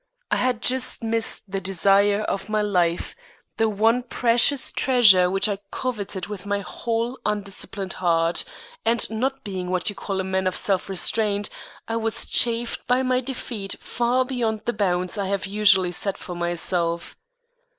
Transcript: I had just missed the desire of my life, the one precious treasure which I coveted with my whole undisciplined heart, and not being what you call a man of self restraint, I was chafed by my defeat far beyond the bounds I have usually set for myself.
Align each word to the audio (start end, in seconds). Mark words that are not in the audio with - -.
I 0.31 0.37
had 0.37 0.63
just 0.63 1.03
missed 1.03 1.43
the 1.51 1.61
desire 1.61 2.21
of 2.21 2.49
my 2.49 2.63
life, 2.63 3.15
the 3.57 3.69
one 3.69 4.01
precious 4.01 4.71
treasure 4.71 5.29
which 5.29 5.47
I 5.47 5.59
coveted 5.69 6.25
with 6.25 6.43
my 6.43 6.61
whole 6.61 7.19
undisciplined 7.23 7.93
heart, 8.01 8.43
and 8.83 9.07
not 9.11 9.43
being 9.43 9.69
what 9.69 9.89
you 9.89 9.95
call 9.95 10.19
a 10.19 10.23
man 10.23 10.47
of 10.47 10.55
self 10.55 10.89
restraint, 10.89 11.51
I 11.87 11.97
was 11.97 12.25
chafed 12.25 12.87
by 12.87 13.03
my 13.03 13.19
defeat 13.21 13.75
far 13.79 14.25
beyond 14.25 14.61
the 14.65 14.73
bounds 14.73 15.19
I 15.19 15.27
have 15.27 15.45
usually 15.45 15.91
set 15.91 16.17
for 16.17 16.33
myself. 16.33 17.15